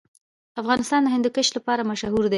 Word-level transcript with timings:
افغانستان 0.61 1.01
د 1.03 1.07
هندوکش 1.15 1.47
لپاره 1.57 1.81
مشهور 1.91 2.23
دی. 2.27 2.29